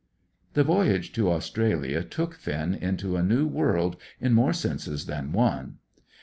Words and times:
The 0.55 0.63
voyage 0.63 1.13
to 1.13 1.29
Australia 1.31 2.01
took 2.03 2.33
Finn 2.33 2.73
into 2.73 3.17
a 3.17 3.21
new 3.21 3.45
world 3.45 3.97
in 4.19 4.33
more 4.33 4.51
senses 4.51 5.05
than 5.05 5.31
one. 5.31 5.77